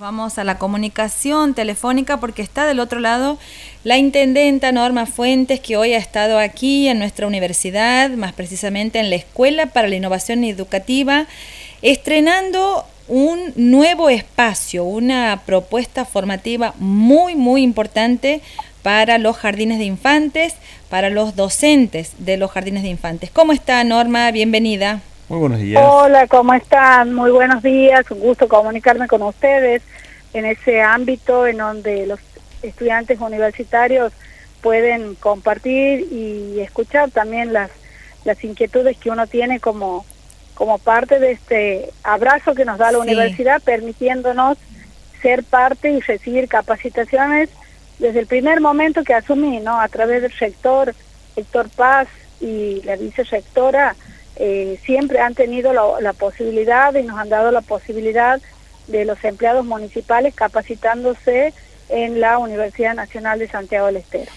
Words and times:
vamos 0.00 0.38
a 0.38 0.44
la 0.44 0.56
comunicación 0.56 1.52
telefónica 1.52 2.18
porque 2.18 2.40
está 2.40 2.66
del 2.66 2.80
otro 2.80 3.00
lado 3.00 3.38
la 3.84 3.98
intendenta 3.98 4.72
Norma 4.72 5.04
Fuentes, 5.04 5.60
que 5.60 5.76
hoy 5.76 5.92
ha 5.92 5.98
estado 5.98 6.38
aquí 6.38 6.88
en 6.88 6.98
nuestra 6.98 7.26
universidad, 7.26 8.08
más 8.08 8.32
precisamente 8.32 8.98
en 8.98 9.10
la 9.10 9.16
Escuela 9.16 9.66
para 9.66 9.88
la 9.88 9.96
Innovación 9.96 10.42
Educativa, 10.42 11.26
estrenando 11.82 12.86
un 13.08 13.52
nuevo 13.56 14.08
espacio, 14.08 14.84
una 14.84 15.42
propuesta 15.44 16.06
formativa 16.06 16.72
muy, 16.78 17.36
muy 17.36 17.62
importante 17.62 18.40
para 18.82 19.18
los 19.18 19.36
jardines 19.36 19.78
de 19.78 19.84
infantes, 19.84 20.54
para 20.88 21.10
los 21.10 21.36
docentes 21.36 22.12
de 22.16 22.38
los 22.38 22.50
jardines 22.50 22.84
de 22.84 22.88
infantes. 22.88 23.30
¿Cómo 23.30 23.52
está 23.52 23.84
Norma? 23.84 24.30
Bienvenida. 24.30 25.02
Muy 25.30 25.38
buenos 25.38 25.60
días. 25.60 25.80
Hola, 25.86 26.26
¿cómo 26.26 26.52
están? 26.54 27.14
Muy 27.14 27.30
buenos 27.30 27.62
días. 27.62 28.10
Un 28.10 28.18
gusto 28.18 28.48
comunicarme 28.48 29.06
con 29.06 29.22
ustedes 29.22 29.80
en 30.34 30.44
ese 30.44 30.82
ámbito 30.82 31.46
en 31.46 31.58
donde 31.58 32.04
los 32.08 32.18
estudiantes 32.62 33.20
universitarios 33.20 34.12
pueden 34.60 35.14
compartir 35.14 36.00
y 36.10 36.58
escuchar 36.58 37.12
también 37.12 37.52
las, 37.52 37.70
las 38.24 38.42
inquietudes 38.42 38.96
que 38.98 39.10
uno 39.10 39.28
tiene 39.28 39.60
como, 39.60 40.04
como 40.54 40.78
parte 40.78 41.20
de 41.20 41.30
este 41.30 41.92
abrazo 42.02 42.56
que 42.56 42.64
nos 42.64 42.78
da 42.78 42.90
la 42.90 42.98
universidad, 42.98 43.62
permitiéndonos 43.62 44.58
ser 45.22 45.44
parte 45.44 45.92
y 45.92 46.00
recibir 46.00 46.48
capacitaciones 46.48 47.50
desde 48.00 48.18
el 48.18 48.26
primer 48.26 48.60
momento 48.60 49.04
que 49.04 49.14
asumí, 49.14 49.60
¿no? 49.60 49.80
A 49.80 49.86
través 49.86 50.22
del 50.22 50.32
rector 50.32 50.92
Héctor 51.36 51.68
Paz 51.68 52.08
y 52.40 52.82
la 52.82 52.96
vicerrectora, 52.96 53.94
eh, 54.42 54.78
siempre 54.86 55.20
han 55.20 55.34
tenido 55.34 55.74
la, 55.74 56.12
posibilidad 56.14 56.94
y 56.94 57.02
nos 57.02 57.18
han 57.18 57.28
dado 57.28 57.50
la 57.50 57.60
posibilidad 57.60 58.40
de 58.86 59.04
los 59.04 59.22
empleados 59.22 59.66
municipales 59.66 60.34
capacitándose 60.34 61.52
en 61.90 62.20
la 62.20 62.38
Universidad 62.38 62.94
Nacional 62.94 63.38
de 63.38 63.48
Santiago 63.48 63.88
del 63.88 63.96
Estero. 63.96 64.32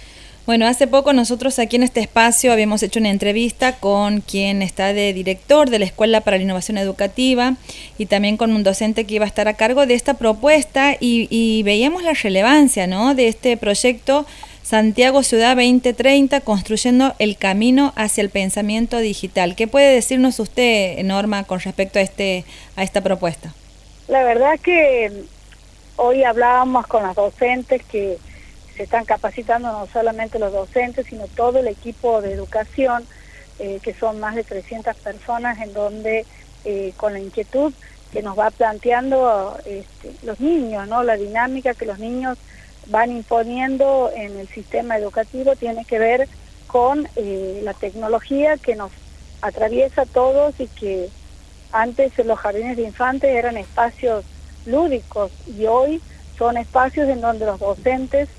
Bueno, 0.45 0.67
hace 0.67 0.87
poco 0.87 1.13
nosotros 1.13 1.57
aquí 1.57 1.77
en 1.77 1.83
este 1.83 2.01
espacio 2.01 2.51
habíamos 2.51 2.83
hecho 2.83 2.99
una 2.99 3.11
entrevista 3.11 3.77
con 3.77 4.19
quien 4.19 4.61
está 4.61 4.91
de 4.91 5.13
director 5.13 5.69
de 5.69 5.79
la 5.79 5.85
Escuela 5.85 6.19
para 6.19 6.35
la 6.35 6.43
Innovación 6.43 6.77
Educativa 6.77 7.55
y 7.97 8.07
también 8.07 8.35
con 8.35 8.53
un 8.53 8.61
docente 8.61 9.05
que 9.05 9.15
iba 9.15 9.23
a 9.23 9.29
estar 9.29 9.47
a 9.47 9.53
cargo 9.53 9.85
de 9.85 9.93
esta 9.93 10.15
propuesta 10.15 10.97
y, 10.99 11.29
y 11.29 11.63
veíamos 11.63 12.03
la 12.03 12.11
relevancia 12.11 12.87
¿no? 12.87 13.15
de 13.15 13.29
este 13.29 13.55
proyecto 13.55 14.25
Santiago 14.63 15.23
Ciudad 15.23 15.57
2030, 15.57 16.39
construyendo 16.41 17.13
el 17.19 17.37
camino 17.37 17.91
hacia 17.97 18.21
el 18.21 18.29
pensamiento 18.29 18.97
digital. 18.99 19.55
¿Qué 19.57 19.67
puede 19.67 19.93
decirnos 19.93 20.39
usted, 20.39 21.03
Norma, 21.03 21.43
con 21.43 21.59
respecto 21.59 21.99
a, 21.99 22.01
este, 22.01 22.45
a 22.77 22.83
esta 22.83 23.01
propuesta? 23.01 23.53
La 24.07 24.23
verdad 24.23 24.57
que 24.61 25.11
hoy 25.97 26.23
hablábamos 26.23 26.87
con 26.87 27.03
las 27.03 27.13
docentes 27.13 27.83
que 27.83 28.17
se 28.77 28.83
están 28.83 29.03
capacitando, 29.03 29.69
no 29.69 29.85
solamente 29.91 30.39
los 30.39 30.53
docentes, 30.53 31.07
sino 31.07 31.27
todo 31.27 31.59
el 31.59 31.67
equipo 31.67 32.21
de 32.21 32.31
educación, 32.31 33.05
eh, 33.59 33.79
que 33.83 33.93
son 33.93 34.21
más 34.21 34.33
de 34.35 34.45
300 34.45 34.95
personas, 34.95 35.59
en 35.59 35.73
donde 35.73 36.25
eh, 36.63 36.93
con 36.95 37.11
la 37.11 37.19
inquietud 37.19 37.73
que 38.13 38.21
nos 38.21 38.39
va 38.39 38.49
planteando 38.49 39.57
este, 39.65 40.13
los 40.23 40.39
niños, 40.39 40.87
¿no? 40.87 41.03
la 41.03 41.17
dinámica 41.17 41.73
que 41.73 41.85
los 41.85 41.99
niños 41.99 42.37
van 42.87 43.11
imponiendo 43.11 44.11
en 44.15 44.37
el 44.39 44.47
sistema 44.49 44.97
educativo 44.97 45.55
tiene 45.55 45.85
que 45.85 45.99
ver 45.99 46.27
con 46.67 47.07
eh, 47.15 47.61
la 47.63 47.73
tecnología 47.73 48.57
que 48.57 48.75
nos 48.75 48.91
atraviesa 49.41 50.03
a 50.03 50.05
todos 50.05 50.59
y 50.59 50.67
que 50.67 51.09
antes 51.71 52.13
los 52.25 52.39
jardines 52.39 52.77
de 52.77 52.83
infantes 52.83 53.29
eran 53.29 53.57
espacios 53.57 54.25
lúdicos 54.65 55.31
y 55.47 55.65
hoy 55.65 56.01
son 56.37 56.57
espacios 56.57 57.09
en 57.09 57.21
donde 57.21 57.45
los 57.45 57.59
docentes 57.59 58.29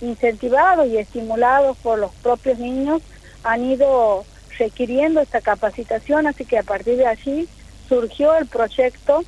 incentivados 0.00 0.86
y 0.88 0.98
estimulados 0.98 1.76
por 1.78 1.98
los 1.98 2.12
propios 2.16 2.58
niños 2.58 3.02
han 3.42 3.64
ido 3.64 4.24
requiriendo 4.58 5.20
esta 5.20 5.40
capacitación, 5.40 6.26
así 6.26 6.44
que 6.44 6.58
a 6.58 6.62
partir 6.62 6.96
de 6.96 7.06
allí 7.06 7.48
surgió 7.88 8.36
el 8.36 8.46
proyecto 8.46 9.24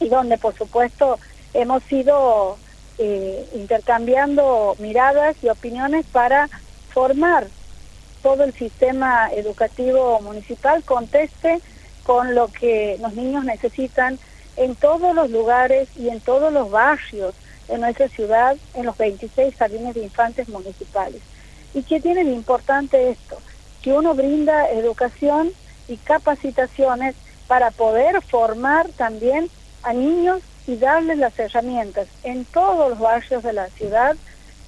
y 0.00 0.08
donde 0.08 0.38
por 0.38 0.56
supuesto 0.56 1.18
hemos 1.54 1.82
sido 1.84 2.58
eh, 3.04 3.48
intercambiando 3.54 4.76
miradas 4.78 5.34
y 5.42 5.48
opiniones 5.48 6.06
para 6.06 6.48
formar 6.92 7.48
todo 8.22 8.44
el 8.44 8.52
sistema 8.52 9.28
educativo 9.32 10.20
municipal 10.20 10.84
conteste 10.84 11.60
con 12.04 12.36
lo 12.36 12.46
que 12.46 12.98
los 13.00 13.12
niños 13.14 13.44
necesitan 13.44 14.20
en 14.56 14.76
todos 14.76 15.16
los 15.16 15.30
lugares 15.30 15.88
y 15.96 16.10
en 16.10 16.20
todos 16.20 16.52
los 16.52 16.70
barrios 16.70 17.34
de 17.66 17.78
nuestra 17.78 18.08
ciudad, 18.08 18.56
en 18.74 18.86
los 18.86 18.96
26 18.96 19.56
jardines 19.56 19.94
de 19.94 20.04
infantes 20.04 20.48
municipales. 20.48 21.22
¿Y 21.74 21.82
qué 21.82 21.98
tiene 21.98 22.22
de 22.22 22.30
importante 22.30 23.10
esto? 23.10 23.38
Que 23.82 23.92
uno 23.92 24.14
brinda 24.14 24.70
educación 24.70 25.50
y 25.88 25.96
capacitaciones 25.96 27.16
para 27.48 27.72
poder 27.72 28.22
formar 28.22 28.88
también 28.90 29.50
a 29.82 29.92
niños 29.92 30.40
y 30.66 30.76
darles 30.76 31.18
las 31.18 31.38
herramientas 31.38 32.06
en 32.22 32.44
todos 32.44 32.90
los 32.90 32.98
barrios 32.98 33.42
de 33.42 33.52
la 33.52 33.68
ciudad 33.68 34.16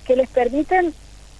que 0.06 0.16
les 0.16 0.28
permiten 0.28 0.94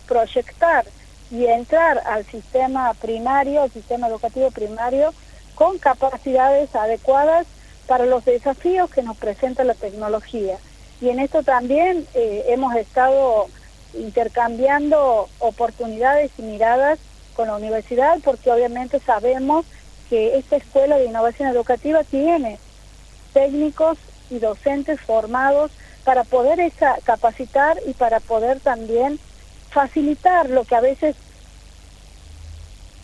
proyectar 0.07 0.85
y 1.31 1.47
entrar 1.47 2.03
al 2.07 2.25
sistema 2.27 2.93
primario, 2.95 3.63
al 3.63 3.71
sistema 3.71 4.09
educativo 4.09 4.51
primario, 4.51 5.13
con 5.55 5.79
capacidades 5.79 6.75
adecuadas 6.75 7.47
para 7.87 8.07
los 8.07 8.25
desafíos 8.25 8.91
que 8.91 9.03
nos 9.03 9.17
presenta 9.17 9.65
la 9.65 9.75
tecnología. 9.75 10.57
Y 11.01 11.09
en 11.09 11.19
esto 11.19 11.43
también 11.43 12.07
eh, 12.15 12.45
hemos 12.49 12.75
estado 12.77 13.47
intercambiando 13.95 15.29
oportunidades 15.39 16.31
y 16.39 16.43
miradas 16.43 16.99
con 17.35 17.49
la 17.49 17.57
universidad, 17.57 18.19
porque 18.25 18.51
obviamente 18.51 19.01
sabemos 19.01 19.67
que 20.09 20.39
esta 20.39 20.57
escuela 20.57 20.97
de 20.97 21.07
innovación 21.07 21.49
educativa 21.49 22.05
tiene 22.05 22.59
técnicos 23.33 23.99
y 24.31 24.39
docentes 24.39 25.01
formados 25.01 25.71
para 26.05 26.25
poder 26.25 26.61
esa, 26.61 26.99
capacitar 27.05 27.81
y 27.87 27.95
para 27.95 28.21
poder 28.21 28.61
también 28.61 29.19
facilitar 29.71 30.49
lo 30.51 30.65
que 30.65 30.77
a 30.77 30.81
veces 30.81 31.17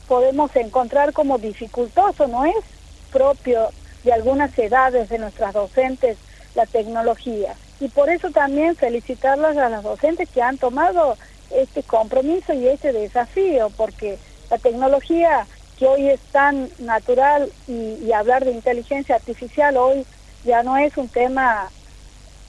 podemos 0.07 0.55
encontrar 0.57 1.13
como 1.13 1.39
dificultoso, 1.39 2.27
no 2.29 2.45
es 2.45 2.65
propio 3.13 3.71
de 4.05 4.13
algunas 4.13 4.57
edades 4.59 5.09
de 5.09 5.19
nuestras 5.19 5.53
docentes 5.53 6.19
la 6.55 6.67
tecnología. 6.67 7.55
Y 7.81 7.89
por 7.89 8.11
eso 8.11 8.31
también 8.31 8.77
felicitarlas 8.77 9.57
a 9.57 9.69
las 9.69 9.83
docentes 9.83 10.29
que 10.29 10.43
han 10.43 10.59
tomado 10.59 11.17
este 11.51 11.83
compromiso 11.83 12.53
y 12.53 12.69
este 12.69 12.93
desafío, 12.93 13.71
porque 13.77 14.19
la 14.51 14.59
tecnología 14.59 15.47
que 15.79 15.87
hoy 15.87 16.09
es 16.09 16.21
tan 16.33 16.69
natural 16.79 17.51
y, 17.67 17.95
y 18.05 18.13
hablar 18.13 18.45
de 18.45 18.53
inteligencia 18.53 19.17
artificial 19.17 19.77
hoy 19.77 20.05
ya 20.45 20.63
no 20.63 20.77
es 20.77 20.97
un 20.97 21.09
tema 21.09 21.69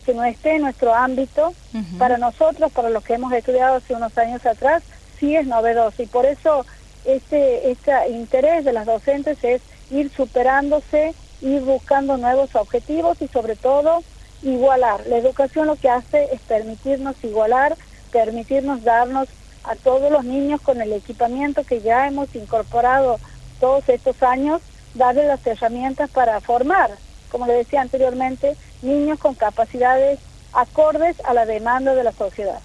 que 0.06 0.14
no 0.14 0.24
esté 0.24 0.56
en 0.56 0.64
nuestro 0.64 0.94
ámbito. 0.94 1.54
Para 1.98 2.18
nosotros, 2.18 2.72
para 2.72 2.90
los 2.90 3.04
que 3.04 3.14
hemos 3.14 3.32
estudiado 3.34 3.76
hace 3.76 3.94
unos 3.94 4.18
años 4.18 4.46
atrás, 4.46 4.84
sí 5.20 5.36
es 5.36 5.46
novedoso 5.46 6.02
y 6.02 6.08
por 6.08 6.26
eso 6.26 6.66
este, 7.06 7.72
este 7.72 7.92
interés 8.10 8.66
de 8.66 8.74
las 8.74 8.86
docentes 8.86 9.44
es 9.44 9.62
ir 9.90 10.12
superándose, 10.12 11.14
ir 11.42 11.62
buscando 11.62 12.18
nuevos 12.18 12.56
objetivos 12.56 13.22
y 13.22 13.28
sobre 13.28 13.56
todo 13.56 14.04
igualar. 14.42 15.06
La 15.08 15.18
educación 15.18 15.68
lo 15.68 15.76
que 15.76 15.90
hace 15.90 16.30
es 16.34 16.42
permitirnos 16.42 17.16
igualar, 17.24 17.78
permitirnos 18.12 18.84
darnos 18.84 19.30
a 19.64 19.76
todos 19.76 20.12
los 20.12 20.26
niños 20.26 20.60
con 20.62 20.82
el 20.82 20.92
equipamiento 20.94 21.64
que 21.64 21.82
ya 21.82 22.08
hemos 22.08 22.34
incorporado 22.36 23.20
todos 23.60 23.88
estos 23.90 24.22
años, 24.24 24.62
darle 24.96 25.28
las 25.28 25.46
herramientas 25.46 26.10
para 26.10 26.42
formar 26.42 26.92
como 27.32 27.48
le 27.48 27.54
decía 27.54 27.82
anteriormente, 27.82 28.56
niños 28.82 29.20
con 29.20 29.36
capacidades 29.36 30.20
acordes 30.54 31.20
a 31.22 31.34
la 31.34 31.46
demanda 31.46 31.96
de 31.96 32.04
la 32.04 32.12
sociedad. 32.12 32.60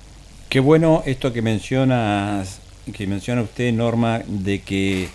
Qué 0.48 0.60
bueno 0.60 1.02
esto 1.06 1.32
que 1.32 1.42
mencionas, 1.42 2.60
que 2.92 3.06
menciona 3.06 3.42
usted, 3.42 3.72
Norma, 3.72 4.22
de 4.26 4.60
que 4.62 5.08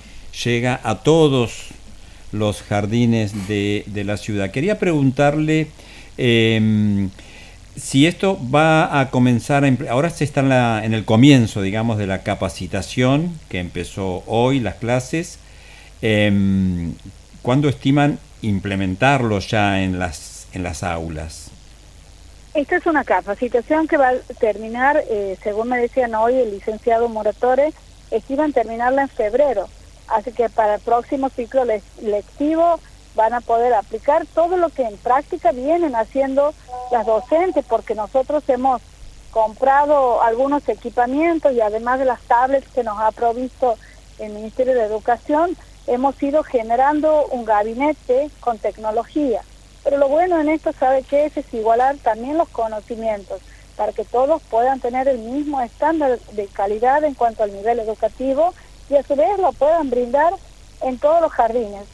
llega 0.43 0.79
a 0.83 0.99
todos 0.99 1.67
los 2.31 2.61
jardines 2.61 3.47
de, 3.47 3.83
la 4.05 4.17
ciudad. 4.17 4.51
Quería 4.51 4.79
preguntarle 4.79 5.67
em, 6.17 7.09
si 7.75 8.07
esto 8.07 8.39
va 8.53 8.99
a 8.99 9.09
comenzar, 9.09 9.65
ahora 9.89 10.09
se 10.09 10.23
está 10.23 10.83
en, 10.83 10.93
el 10.93 11.05
comienzo, 11.05 11.61
digamos, 11.61 11.97
de 11.97 12.07
la 12.07 12.23
capacitación 12.23 13.33
que 13.49 13.59
empezó 13.59 14.23
hoy, 14.27 14.59
las 14.59 14.75
clases. 14.75 15.39
Eh, 16.01 16.91
¿Cuándo 17.41 17.69
estiman 17.69 18.19
implementarlo 18.41 19.39
ya 19.39 19.81
en 19.81 19.99
las, 19.99 20.47
en 20.53 20.63
las 20.63 20.83
aulas? 20.83 21.51
Esta 22.53 22.75
es 22.75 22.85
una 22.85 23.03
capacitación 23.03 23.87
que 23.87 23.97
va 23.97 24.09
a 24.09 24.17
terminar, 24.39 25.01
eh, 25.09 25.37
según 25.41 25.69
me 25.69 25.79
decían 25.79 26.13
hoy 26.15 26.35
el 26.35 26.51
licenciado 26.51 27.07
Moratore, 27.07 27.73
estiman 28.11 28.51
terminarla 28.51 29.03
en 29.03 29.09
febrero. 29.09 29.69
Así 30.09 30.33
que 30.33 30.49
para 30.49 30.75
el 30.75 30.81
próximo 30.81 31.29
ciclo 31.29 31.63
lectivo 32.01 32.79
van 33.15 33.33
a 33.33 33.41
poder 33.41 33.73
aplicar 33.73 34.25
todo 34.33 34.57
lo 34.57 34.69
que 34.69 34.83
en 34.83 34.97
práctica 34.97 35.51
vienen 35.51 35.95
haciendo 35.95 36.53
las 36.91 37.05
docentes, 37.05 37.65
porque 37.65 37.95
nosotros 37.95 38.43
hemos 38.49 38.81
comprado 39.31 40.21
algunos 40.21 40.67
equipamientos 40.67 41.53
y 41.53 41.61
además 41.61 41.99
de 41.99 42.05
las 42.05 42.21
tablets 42.23 42.67
que 42.73 42.83
nos 42.83 42.99
ha 42.99 43.11
provisto 43.11 43.77
el 44.19 44.33
Ministerio 44.33 44.73
de 44.73 44.83
Educación, 44.83 45.55
hemos 45.87 46.21
ido 46.21 46.43
generando 46.43 47.27
un 47.27 47.45
gabinete 47.45 48.29
con 48.39 48.59
tecnología. 48.59 49.41
Pero 49.83 49.97
lo 49.97 50.07
bueno 50.07 50.39
en 50.39 50.49
esto, 50.49 50.71
¿sabe 50.73 51.03
qué 51.03 51.25
es? 51.25 51.37
Es 51.37 51.53
igualar 51.53 51.97
también 51.97 52.37
los 52.37 52.49
conocimientos 52.49 53.41
para 53.75 53.93
que 53.93 54.05
todos 54.05 54.41
puedan 54.43 54.79
tener 54.79 55.07
el 55.07 55.19
mismo 55.19 55.61
estándar 55.61 56.19
de 56.33 56.47
calidad 56.47 57.03
en 57.03 57.15
cuanto 57.15 57.43
al 57.43 57.51
nivel 57.51 57.79
educativo 57.79 58.53
y 58.89 58.95
a 58.95 59.03
su 59.03 59.15
vez 59.15 59.39
lo 59.39 59.53
puedan 59.53 59.89
brindar 59.89 60.33
en 60.81 60.99
todos 60.99 61.21
los 61.21 61.31
jardines. 61.31 61.85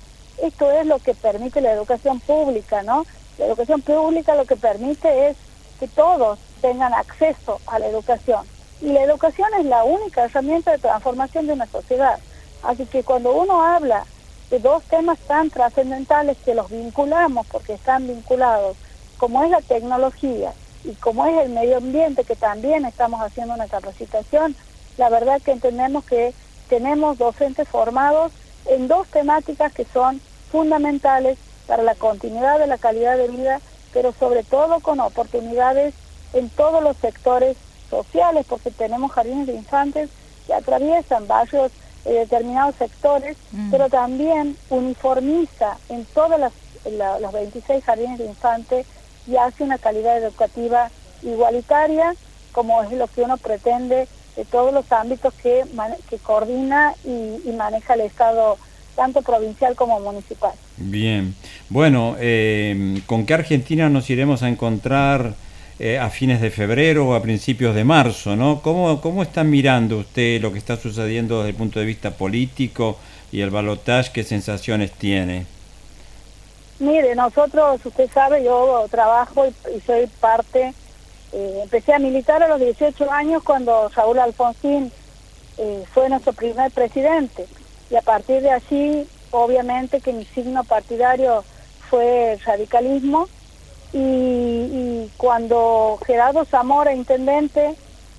Esto 0.42 0.70
es 0.72 0.86
lo 0.86 1.00
que 1.00 1.14
permite 1.14 1.62
la 1.62 1.72
educación 1.72 2.20
pública, 2.20 2.84
¿no? 2.84 3.06
La 3.38 3.46
educación 3.46 3.82
pública 3.82 4.36
lo 4.36 4.46
que 4.46 4.56
permite 4.56 5.30
es 5.30 5.38
que 5.80 5.88
todos 5.88 6.40
tengan 6.62 6.94
acceso 6.94 7.60
a 7.68 7.80
la 7.80 7.88
educación. 7.88 8.46
Y 8.82 8.88
la 8.92 9.04
educación 9.04 9.48
es 9.60 9.66
la 9.66 9.84
única 9.84 10.26
herramienta 10.26 10.72
de 10.72 10.78
transformación 10.80 11.48
de 11.48 11.54
una 11.54 11.68
sociedad. 11.68 12.20
Así 12.64 12.86
que 12.86 13.04
cuando 13.04 13.34
uno 13.34 13.64
habla 13.64 14.06
de 14.50 14.60
dos 14.60 14.84
temas 14.84 15.18
tan 15.28 15.50
trascendentales 15.50 16.38
que 16.46 16.56
los 16.56 16.70
vinculamos 16.70 17.46
porque 17.48 17.74
están 17.74 18.08
vinculados, 18.08 18.78
como 19.18 19.44
es 19.44 19.52
la 19.52 19.62
tecnología 19.62 20.54
y 20.84 20.94
como 20.96 21.26
es 21.26 21.38
el 21.46 21.50
medio 21.50 21.78
ambiente, 21.78 22.24
que 22.24 22.36
también 22.36 22.86
estamos 22.86 23.22
haciendo 23.22 23.54
una 23.54 23.68
capacitación, 23.68 24.56
la 24.98 25.10
verdad 25.10 25.42
que 25.42 25.52
entendemos 25.52 26.06
que 26.06 26.34
tenemos 26.70 27.18
docentes 27.18 27.68
formados 27.68 28.32
en 28.66 28.88
dos 28.88 29.08
temáticas 29.08 29.74
que 29.74 29.86
son 29.86 30.22
fundamentales 30.52 31.38
para 31.68 31.84
la 31.84 31.96
continuidad 31.96 32.60
de 32.60 32.68
la 32.68 32.78
calidad 32.78 33.18
de 33.18 33.28
vida, 33.28 33.60
pero 33.94 34.14
sobre 34.14 34.44
todo 34.44 34.80
con 34.80 35.00
oportunidades 35.00 35.94
en 36.34 36.50
todos 36.50 36.82
los 36.84 36.96
sectores 36.98 37.58
sociales, 37.90 38.46
porque 38.48 38.72
tenemos 38.72 39.12
jardines 39.12 39.48
de 39.48 39.54
infantes 39.54 40.10
que 40.46 40.54
atraviesan 40.54 41.28
barrios 41.28 41.72
determinados 42.14 42.76
sectores, 42.76 43.38
mm. 43.52 43.72
pero 43.72 43.90
también 43.90 44.56
uniformiza 44.70 45.78
en 45.90 46.06
todas 46.06 46.40
las, 46.40 46.54
los 47.22 47.32
26 47.32 47.84
jardines 47.84 48.20
de 48.20 48.26
infantes 48.26 48.86
y 49.28 49.36
hace 49.36 49.64
una 49.64 49.78
calidad 49.78 50.18
educativa 50.18 50.90
igualitaria, 51.24 52.16
como 52.52 52.82
es 52.84 52.92
lo 52.92 53.08
que 53.08 53.22
uno 53.22 53.38
pretende 53.38 54.08
de 54.36 54.46
todos 54.46 54.74
los 54.74 54.90
ámbitos 54.92 55.34
que, 55.36 55.64
que 56.10 56.18
coordina 56.18 56.94
y, 57.04 57.52
maneja 57.52 57.96
el 57.96 58.02
Estado, 58.02 58.58
tanto 58.96 59.22
provincial 59.22 59.76
como 59.76 60.00
municipal. 60.00 60.54
Bien, 60.78 61.36
bueno, 61.70 62.16
eh, 62.20 63.02
¿con 63.08 63.26
qué 63.26 63.34
Argentina 63.34 63.90
nos 63.90 64.10
iremos 64.10 64.44
a 64.44 64.50
encontrar 64.50 65.34
eh, 65.80 66.00
a 66.00 66.10
fines 66.10 66.42
de 66.42 66.50
febrero 66.50 67.08
o 67.08 67.14
a 67.14 67.22
principios 67.22 67.76
de 67.76 67.84
marzo? 67.84 68.36
¿no? 68.36 68.62
¿Cómo, 68.62 69.02
¿Cómo 69.02 69.24
está 69.24 69.44
mirando 69.44 69.98
usted 69.98 70.42
lo 70.42 70.52
que 70.52 70.60
está 70.60 70.78
sucediendo 70.78 71.38
desde 71.38 71.50
el 71.52 71.56
punto 71.56 71.80
de 71.80 71.86
vista 71.86 72.12
político 72.12 72.98
y 73.32 73.42
el 73.42 73.50
balotaje? 73.50 74.12
¿Qué 74.14 74.24
sensaciones 74.24 74.92
tiene? 74.92 75.46
Mire, 76.80 77.16
nosotros, 77.16 77.84
usted 77.84 78.10
sabe, 78.12 78.44
yo 78.44 78.86
trabajo 78.92 79.48
y, 79.48 79.80
soy 79.82 80.08
parte, 80.20 80.74
eh, 81.34 81.60
empecé 81.64 81.94
a 81.94 82.00
militar 82.00 82.44
a 82.44 82.48
los 82.48 82.60
18 82.60 83.12
años 83.12 83.44
cuando 83.44 83.90
Saúl 83.90 84.20
Alfonsín 84.20 84.92
eh, 85.58 85.84
fue 85.92 86.08
nuestro 86.08 86.34
primer 86.34 86.72
presidente 86.72 87.48
y 87.90 87.96
a 87.96 88.02
partir 88.02 88.42
de 88.42 88.52
allí, 88.52 89.08
obviamente 89.32 90.02
que 90.02 90.14
mi 90.14 90.26
signo 90.26 90.64
partidario 90.64 91.44
fue 91.90 92.34
el 92.34 92.40
radicalismo 92.42 93.28
y, 93.94 95.10
cuando 95.18 96.00
Gerardo 96.06 96.46
Zamora, 96.46 96.94
intendente, 96.94 97.76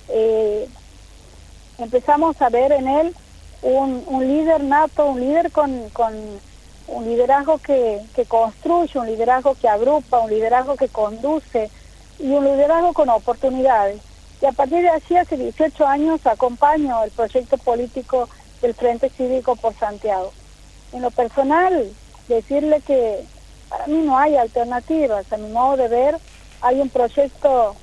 eh, 0.09 0.67
empezamos 1.77 2.41
a 2.41 2.49
ver 2.49 2.71
en 2.71 2.87
él 2.87 3.15
un, 3.61 4.27
líder 4.27 4.63
nato, 4.63 5.05
un 5.05 5.19
líder 5.19 5.51
con, 5.51 5.71
un 6.87 7.05
liderazgo 7.05 7.59
que, 7.59 8.01
que 8.15 8.25
construye, 8.25 8.99
un 8.99 9.07
liderazgo 9.07 9.55
que 9.55 9.69
agrupa, 9.69 10.19
un 10.19 10.29
liderazgo 10.29 10.75
que 10.75 10.89
conduce 10.89 11.69
y 12.17 12.31
un 12.31 12.45
liderazgo 12.45 12.93
con 12.93 13.09
oportunidades. 13.09 14.01
Y 14.41 14.45
a 14.45 14.51
partir 14.51 14.81
de 14.81 14.89
allí, 14.89 15.17
hace 15.17 15.37
18 15.37 15.85
años, 15.85 16.25
acompaño 16.25 17.03
el 17.03 17.11
proyecto 17.11 17.57
político 17.57 18.29
del 18.61 18.73
Frente 18.73 19.09
Cívico 19.09 19.55
por 19.55 19.73
Santiago. 19.75 20.31
En 20.93 21.01
lo 21.01 21.11
personal, 21.11 21.89
decirle 22.27 22.81
que 22.81 23.23
para 23.69 23.87
mí 23.87 24.01
no 24.01 24.17
hay 24.17 24.35
alternativas. 24.35 25.31
A 25.31 25.37
mi 25.37 25.49
modo 25.49 25.77
de 25.77 25.87
ver, 25.87 26.17
hay 26.61 26.81
un 26.81 26.89
proyecto 26.89 27.75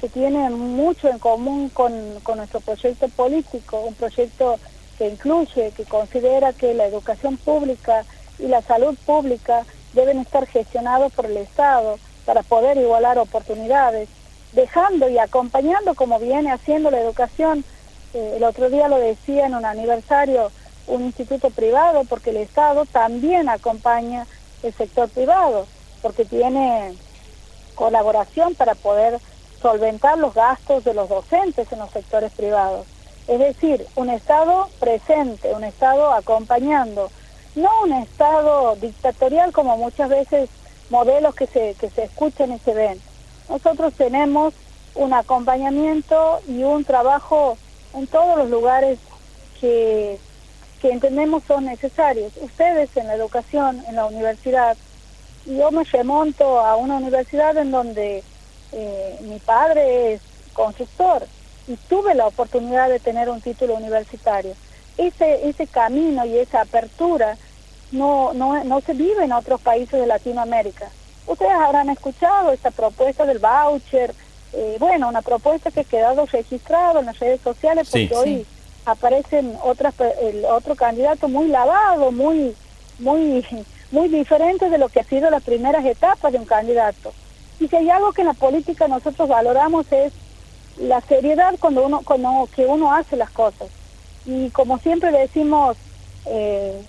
que 0.00 0.08
tiene 0.08 0.50
mucho 0.50 1.08
en 1.08 1.18
común 1.18 1.68
con, 1.70 2.20
con 2.22 2.38
nuestro 2.38 2.60
proyecto 2.60 3.08
político, 3.08 3.80
un 3.80 3.94
proyecto 3.94 4.58
que 4.96 5.08
incluye, 5.08 5.72
que 5.72 5.84
considera 5.84 6.52
que 6.52 6.74
la 6.74 6.86
educación 6.86 7.36
pública 7.38 8.04
y 8.38 8.46
la 8.46 8.62
salud 8.62 8.96
pública 9.04 9.66
deben 9.92 10.18
estar 10.18 10.46
gestionados 10.46 11.12
por 11.12 11.26
el 11.26 11.36
Estado 11.36 11.98
para 12.24 12.42
poder 12.42 12.76
igualar 12.78 13.18
oportunidades, 13.18 14.08
dejando 14.52 15.08
y 15.08 15.18
acompañando 15.18 15.94
como 15.94 16.18
viene 16.18 16.52
haciendo 16.52 16.90
la 16.90 17.00
educación. 17.00 17.64
Eh, 18.14 18.34
el 18.36 18.44
otro 18.44 18.70
día 18.70 18.88
lo 18.88 18.98
decía 18.98 19.46
en 19.46 19.54
un 19.54 19.64
aniversario 19.64 20.50
un 20.86 21.04
instituto 21.04 21.50
privado, 21.50 22.04
porque 22.04 22.30
el 22.30 22.38
Estado 22.38 22.84
también 22.86 23.48
acompaña 23.48 24.26
el 24.62 24.74
sector 24.74 25.08
privado, 25.08 25.66
porque 26.02 26.24
tiene 26.24 26.94
colaboración 27.74 28.54
para 28.54 28.74
poder 28.74 29.20
solventar 29.60 30.18
los 30.18 30.34
gastos 30.34 30.84
de 30.84 30.94
los 30.94 31.08
docentes 31.08 31.70
en 31.72 31.78
los 31.78 31.90
sectores 31.90 32.32
privados. 32.32 32.86
Es 33.28 33.38
decir, 33.38 33.86
un 33.94 34.10
Estado 34.10 34.68
presente, 34.80 35.54
un 35.54 35.64
Estado 35.64 36.12
acompañando, 36.12 37.10
no 37.54 37.70
un 37.84 37.92
Estado 37.92 38.76
dictatorial 38.76 39.52
como 39.52 39.76
muchas 39.76 40.08
veces 40.08 40.48
modelos 40.88 41.34
que 41.34 41.46
se, 41.46 41.74
que 41.74 41.90
se 41.90 42.04
escuchan 42.04 42.52
y 42.52 42.58
se 42.58 42.74
ven. 42.74 43.00
Nosotros 43.48 43.94
tenemos 43.94 44.54
un 44.94 45.14
acompañamiento 45.14 46.40
y 46.48 46.62
un 46.62 46.84
trabajo 46.84 47.56
en 47.94 48.06
todos 48.06 48.38
los 48.38 48.50
lugares 48.50 48.98
que, 49.60 50.18
que 50.80 50.90
entendemos 50.90 51.42
son 51.46 51.66
necesarios. 51.66 52.32
Ustedes 52.40 52.96
en 52.96 53.06
la 53.06 53.14
educación, 53.14 53.82
en 53.88 53.96
la 53.96 54.06
universidad, 54.06 54.76
yo 55.46 55.70
me 55.70 55.84
remonto 55.84 56.60
a 56.60 56.76
una 56.76 56.96
universidad 56.96 57.56
en 57.56 57.70
donde 57.70 58.22
eh, 58.72 59.18
mi 59.22 59.38
padre 59.38 60.14
es 60.14 60.20
constructor 60.52 61.26
y 61.66 61.76
tuve 61.76 62.14
la 62.14 62.26
oportunidad 62.26 62.88
de 62.88 63.00
tener 63.00 63.28
un 63.28 63.40
título 63.40 63.74
universitario 63.74 64.54
ese, 64.98 65.48
ese 65.48 65.66
camino 65.66 66.24
y 66.24 66.38
esa 66.38 66.62
apertura 66.62 67.36
no, 67.92 68.32
no, 68.34 68.62
no 68.64 68.80
se 68.80 68.92
vive 68.92 69.24
en 69.24 69.32
otros 69.32 69.60
países 69.60 70.00
de 70.00 70.06
Latinoamérica. 70.06 70.88
Ustedes 71.26 71.52
habrán 71.52 71.90
escuchado 71.90 72.52
esta 72.52 72.70
propuesta 72.70 73.24
del 73.24 73.38
voucher, 73.38 74.14
eh, 74.52 74.76
bueno, 74.78 75.08
una 75.08 75.22
propuesta 75.22 75.70
que 75.70 75.80
ha 75.80 75.84
quedado 75.84 76.26
registrada 76.26 77.00
en 77.00 77.06
las 77.06 77.18
redes 77.18 77.40
sociales 77.40 77.88
porque 77.90 78.14
hoy 78.14 78.46
aparecen 78.84 79.56
otras, 79.62 79.94
el 80.20 80.44
otro 80.44 80.74
candidato 80.74 81.28
muy 81.28 81.48
lavado, 81.48 82.10
muy, 82.12 82.54
muy, 82.98 83.44
muy 83.90 84.08
diferente 84.08 84.70
de 84.70 84.78
lo 84.78 84.88
que 84.88 85.00
ha 85.00 85.04
sido 85.04 85.30
las 85.30 85.42
primeras 85.42 85.84
etapas 85.84 86.32
de 86.32 86.38
un 86.38 86.46
candidato. 86.46 87.12
Y 87.58 87.68
si 87.68 87.76
hay 87.76 87.90
algo 87.90 88.12
que 88.12 88.22
en 88.22 88.28
la 88.28 88.34
política 88.34 88.88
nosotros 88.88 89.28
valoramos 89.28 89.90
es 89.92 90.12
la 90.78 91.00
seriedad 91.02 91.54
cuando 91.60 91.84
uno, 91.84 92.00
cuando 92.04 92.48
que 92.54 92.64
uno 92.64 92.94
hace 92.94 93.16
las 93.16 93.30
cosas 93.30 93.68
y 94.24 94.50
como 94.50 94.78
siempre 94.78 95.10
decimos 95.10 95.76
eh, 96.26 96.80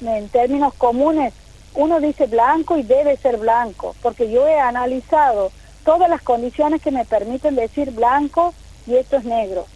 en 0.00 0.28
términos 0.28 0.74
comunes, 0.74 1.32
uno 1.74 2.00
dice 2.00 2.26
blanco 2.26 2.76
y 2.76 2.82
debe 2.82 3.16
ser 3.16 3.38
blanco, 3.38 3.94
porque 4.02 4.30
yo 4.30 4.46
he 4.46 4.58
analizado 4.58 5.50
todas 5.84 6.08
las 6.08 6.22
condiciones 6.22 6.82
que 6.82 6.90
me 6.90 7.04
permiten 7.04 7.54
decir 7.54 7.90
blanco 7.90 8.54
y 8.86 8.96
esto 8.96 9.16
es 9.16 9.24
negro. 9.24 9.66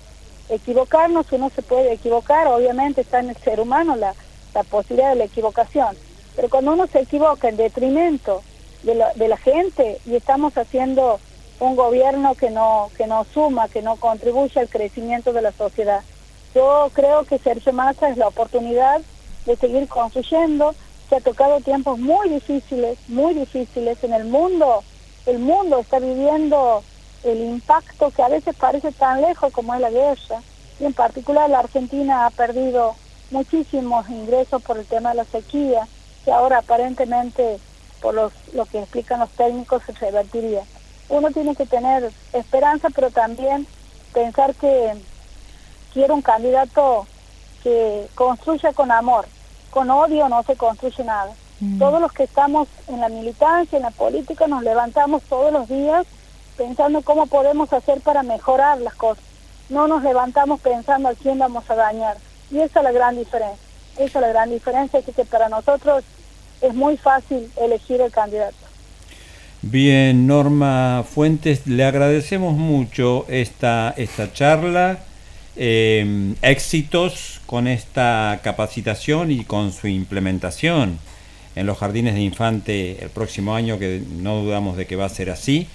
Equivocarnos, 0.50 1.30
uno 1.33 1.50
se 1.54 1.62
puede 1.62 1.92
equivocar, 1.92 2.49
obviamente 2.49 3.02
está 3.02 3.21
en 3.21 3.30
el 3.30 3.37
ser 3.37 3.61
humano 3.61 3.97
la, 3.97 4.14
la 4.54 4.64
posibilidad 4.64 5.11
de 5.11 5.16
la 5.16 5.25
equivocación, 5.25 5.97
pero 6.35 6.49
cuando 6.49 6.73
uno 6.73 6.87
se 6.88 7.00
equivoca 7.00 7.49
en 7.49 7.57
detrimento 7.57 8.42
de 8.83 8.95
la, 8.97 9.12
de 9.14 9.28
la 9.28 9.37
gente 9.37 10.00
y 10.04 10.16
estamos 10.16 10.57
haciendo 10.57 11.21
un 11.61 11.76
gobierno 11.76 12.35
que 12.35 12.50
no, 12.50 12.90
que 12.97 13.07
no 13.07 13.25
suma, 13.33 13.69
que 13.69 13.83
no 13.83 13.97
contribuye 13.97 14.59
al 14.59 14.69
crecimiento 14.69 15.33
de 15.33 15.42
la 15.42 15.52
sociedad, 15.52 16.02
yo 16.54 16.90
creo 16.92 17.25
que 17.25 17.38
Sergio 17.38 17.73
Massa 17.73 18.09
es 18.09 18.16
la 18.16 18.28
oportunidad 18.28 19.00
de 19.47 19.57
seguir 19.57 19.87
construyendo, 19.88 20.75
que 21.09 21.16
ha 21.16 21.21
tocado 21.21 21.61
tiempos 21.61 21.99
muy 21.99 22.28
difíciles, 22.28 22.99
muy 23.09 23.35
difíciles 23.35 24.02
en 24.02 24.14
el 24.14 24.25
mundo. 24.25 24.83
El 25.26 25.38
mundo 25.38 25.80
está 25.80 25.99
viviendo 25.99 26.83
el 27.25 27.41
impacto 27.41 28.11
que 28.11 28.23
a 28.23 28.29
veces 28.29 28.55
parece 28.57 28.93
tan 28.93 29.21
lejos 29.21 29.53
como 29.53 29.75
es 29.75 29.81
la 29.81 29.91
guerra. 29.91 30.43
Y 30.79 30.85
en 30.85 30.95
particular 30.95 31.50
la 31.50 31.61
Argentina 31.61 32.27
ha 32.27 32.31
perdido 32.31 32.95
muchísimos 33.31 34.09
ingresos 34.09 34.62
por 34.62 34.79
el 34.79 34.87
tema 34.87 35.11
de 35.11 35.17
la 35.17 35.25
sequía. 35.25 35.87
que 36.25 36.33
ahora 36.33 36.59
aparentemente, 36.59 37.59
por 38.03 38.15
los, 38.15 38.33
lo 38.53 38.67
que 38.67 38.81
explican 38.81 39.21
los 39.21 39.31
técnicos, 39.31 39.83
se 39.85 39.93
revertiría. 39.93 40.62
Uno 41.09 41.31
tiene 41.31 41.57
que 41.57 41.65
tener 41.65 42.12
esperanza, 42.35 42.89
pero 42.95 43.11
también 43.11 43.67
pensar 44.12 44.55
que 44.55 44.95
quiero 45.95 46.15
un 46.15 46.23
candidato 46.23 47.07
que 47.62 48.07
construya 48.15 48.73
con 48.75 48.93
amor. 48.93 49.27
Con 49.71 49.91
odio 49.91 50.29
no 50.29 50.43
se 50.43 50.57
construye 50.57 51.05
nada. 51.05 51.33
Mm. 51.61 51.79
Todos 51.79 52.00
los 52.00 52.12
que 52.12 52.25
estamos 52.25 52.69
en 52.89 53.00
la 53.00 53.09
militancia, 53.09 53.77
en 53.77 53.85
la 53.85 53.91
política, 53.91 54.47
nos 54.47 54.62
levantamos 54.62 55.23
todos 55.23 55.53
los 55.53 55.69
días 55.69 56.07
pensando 56.57 57.02
cómo 57.02 57.26
podemos 57.26 57.73
hacer 57.73 58.00
para 58.00 58.23
mejorar 58.23 58.80
las 58.80 58.95
cosas. 58.95 59.25
No 59.69 59.87
nos 59.88 60.02
levantamos 60.02 60.61
pensando 60.61 61.09
a 61.09 61.14
quién 61.14 61.38
vamos 61.38 61.69
a 61.71 61.75
dañar. 61.75 62.16
Y 62.50 62.59
esa 62.59 62.80
es 62.80 62.85
la 62.85 62.92
gran 62.92 63.16
diferencia. 63.16 63.59
Esa 63.97 64.19
es 64.19 64.23
la 64.23 64.28
gran 64.28 64.50
diferencia, 64.50 65.02
que, 65.02 65.12
que 65.12 65.25
para 65.25 65.49
nosotros 65.49 66.04
es 66.61 66.75
muy 66.75 66.97
fácil 66.97 67.50
elegir 67.57 68.00
el 68.00 68.11
candidato. 68.11 68.57
Bien, 69.62 70.26
Norma 70.26 71.04
Fuentes, 71.09 71.66
le 71.66 71.85
agradecemos 71.85 72.54
mucho 72.54 73.26
esta, 73.28 73.95
esta 73.97 74.33
charla. 74.33 75.00
Eh, 75.57 76.35
éxitos 76.42 77.40
con 77.45 77.66
esta 77.66 78.40
capacitación 78.42 79.30
y 79.30 79.45
con 79.45 79.73
su 79.73 79.88
implementación 79.88 80.99
en 81.57 81.66
los 81.66 81.76
jardines 81.76 82.14
de 82.14 82.23
infante 82.23 83.02
el 83.02 83.11
próximo 83.11 83.54
año, 83.54 83.78
que 83.78 84.00
no 84.19 84.42
dudamos 84.42 84.76
de 84.76 84.87
que 84.87 84.97
va 84.97 85.04
a 85.07 85.09
ser 85.11 85.28
así 85.28 85.66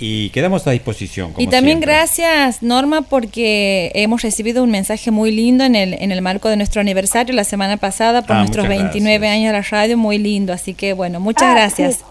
y 0.00 0.30
quedamos 0.30 0.66
a 0.66 0.70
disposición. 0.70 1.34
y 1.36 1.46
también 1.46 1.78
gracias, 1.78 2.62
Norma, 2.62 3.02
porque 3.02 3.92
hemos 3.94 4.22
recibido 4.22 4.64
un 4.64 4.70
mensaje 4.70 5.10
muy 5.10 5.30
lindo 5.30 5.62
en 5.62 5.76
el, 5.76 5.92
en 5.92 6.10
el 6.10 6.22
marco 6.22 6.48
de 6.48 6.56
nuestro 6.56 6.80
aniversario 6.80 7.34
la 7.34 7.44
semana 7.44 7.76
pasada 7.76 8.22
por 8.22 8.36
ah, 8.36 8.38
nuestros 8.38 8.66
29 8.66 9.28
años 9.28 9.52
de 9.52 9.58
la 9.58 9.62
radio, 9.62 9.98
muy 9.98 10.16
lindo. 10.16 10.54
Así 10.54 10.72
que, 10.72 10.94
bueno, 10.94 11.20
muchas 11.20 11.50
ah, 11.50 11.54
gracias. 11.54 12.04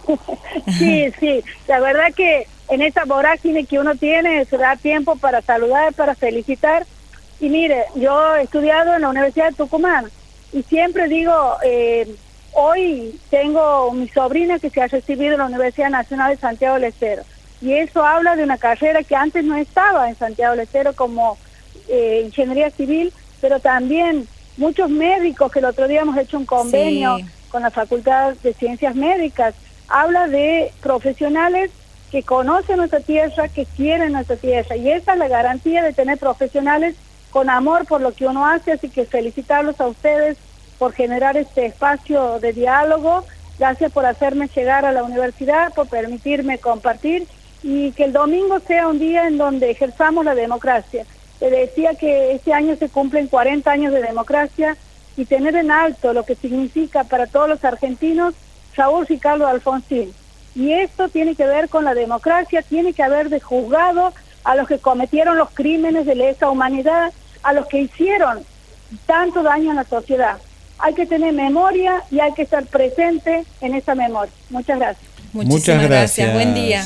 Sí. 0.77 1.07
sí, 1.19 1.41
la 1.67 1.79
verdad 1.79 2.13
que 2.15 2.45
en 2.69 2.83
esa 2.83 3.05
vorágine 3.05 3.65
que 3.65 3.79
uno 3.79 3.95
tiene 3.95 4.45
se 4.45 4.57
da 4.57 4.75
tiempo 4.75 5.15
para 5.15 5.41
saludar, 5.41 5.91
para 5.93 6.13
felicitar. 6.13 6.85
Y 7.39 7.49
mire, 7.49 7.85
yo 7.95 8.35
he 8.35 8.43
estudiado 8.43 8.93
en 8.93 9.01
la 9.01 9.09
Universidad 9.09 9.49
de 9.49 9.55
Tucumán 9.55 10.05
y 10.53 10.61
siempre 10.61 11.07
digo, 11.07 11.33
eh, 11.65 12.07
hoy 12.51 13.19
tengo 13.31 13.91
mi 13.93 14.07
sobrina 14.09 14.59
que 14.59 14.69
se 14.69 14.79
ha 14.79 14.87
recibido 14.87 15.33
en 15.33 15.39
la 15.39 15.45
Universidad 15.47 15.89
Nacional 15.89 16.35
de 16.35 16.37
Santiago 16.37 16.75
del 16.75 16.83
Estero 16.83 17.23
y 17.61 17.73
eso 17.73 18.05
habla 18.05 18.35
de 18.35 18.43
una 18.43 18.57
carrera 18.57 19.03
que 19.03 19.15
antes 19.15 19.43
no 19.43 19.55
estaba 19.55 20.09
en 20.09 20.15
Santiago 20.15 20.51
del 20.51 20.61
Estero 20.61 20.93
como 20.93 21.37
eh, 21.87 22.21
ingeniería 22.25 22.69
civil, 22.71 23.11
pero 23.41 23.59
también 23.59 24.27
muchos 24.57 24.89
médicos 24.89 25.51
que 25.51 25.59
el 25.59 25.65
otro 25.65 25.87
día 25.87 26.01
hemos 26.01 26.17
hecho 26.17 26.37
un 26.37 26.45
convenio 26.45 27.17
con 27.49 27.63
la 27.63 27.71
Facultad 27.71 28.35
de 28.43 28.53
Ciencias 28.53 28.95
Médicas, 28.95 29.55
habla 29.87 30.27
de 30.27 30.71
profesionales 30.81 31.71
que 32.11 32.23
conocen 32.23 32.77
nuestra 32.77 32.99
tierra, 32.99 33.47
que 33.49 33.65
quieren 33.65 34.13
nuestra 34.13 34.35
tierra, 34.35 34.75
y 34.75 34.89
esa 34.89 35.13
es 35.13 35.19
la 35.19 35.27
garantía 35.27 35.83
de 35.83 35.93
tener 35.93 36.17
profesionales 36.17 36.95
con 37.29 37.49
amor 37.49 37.85
por 37.85 38.01
lo 38.01 38.13
que 38.13 38.25
uno 38.25 38.47
hace, 38.47 38.71
así 38.71 38.89
que 38.89 39.05
felicitarlos 39.05 39.79
a 39.79 39.87
ustedes 39.87 40.37
por 40.77 40.93
generar 40.93 41.37
este 41.37 41.65
espacio 41.65 42.39
de 42.39 42.53
diálogo, 42.53 43.25
gracias 43.59 43.91
por 43.91 44.05
hacerme 44.05 44.47
llegar 44.47 44.85
a 44.85 44.91
la 44.91 45.03
universidad, 45.03 45.73
por 45.73 45.87
permitirme 45.87 46.57
compartir 46.57 47.27
y 47.63 47.91
que 47.91 48.05
el 48.05 48.13
domingo 48.13 48.59
sea 48.59 48.87
un 48.87 48.99
día 48.99 49.27
en 49.27 49.37
donde 49.37 49.71
ejerzamos 49.71 50.25
la 50.25 50.35
democracia. 50.35 51.05
Le 51.41 51.49
decía 51.49 51.95
que 51.95 52.33
este 52.33 52.53
año 52.53 52.75
se 52.75 52.89
cumplen 52.89 53.27
40 53.27 53.69
años 53.71 53.93
de 53.93 54.01
democracia 54.01 54.77
y 55.15 55.25
tener 55.25 55.55
en 55.55 55.71
alto 55.71 56.13
lo 56.13 56.23
que 56.23 56.35
significa 56.35 57.03
para 57.03 57.27
todos 57.27 57.49
los 57.49 57.63
argentinos 57.65 58.33
Saúl 58.75 59.05
Ricardo 59.07 59.47
Alfonsín. 59.47 60.13
Y 60.55 60.73
esto 60.73 61.09
tiene 61.09 61.35
que 61.35 61.45
ver 61.45 61.69
con 61.69 61.85
la 61.85 61.93
democracia, 61.93 62.61
tiene 62.61 62.93
que 62.93 63.03
haber 63.03 63.29
de 63.29 63.39
juzgado 63.39 64.13
a 64.43 64.55
los 64.55 64.67
que 64.67 64.79
cometieron 64.79 65.37
los 65.37 65.49
crímenes 65.51 66.05
de 66.05 66.15
lesa 66.15 66.49
humanidad, 66.49 67.13
a 67.43 67.53
los 67.53 67.67
que 67.67 67.81
hicieron 67.81 68.43
tanto 69.05 69.43
daño 69.43 69.71
a 69.71 69.75
la 69.75 69.83
sociedad. 69.83 70.37
Hay 70.79 70.93
que 70.93 71.05
tener 71.05 71.33
memoria 71.33 72.03
y 72.09 72.19
hay 72.19 72.33
que 72.33 72.43
estar 72.43 72.65
presente 72.65 73.43
en 73.61 73.75
esa 73.75 73.95
memoria. 73.95 74.33
Muchas 74.49 74.79
gracias. 74.79 75.11
Muchísimas 75.33 75.87
gracias. 75.87 76.33
Buen 76.33 76.53
día. 76.53 76.85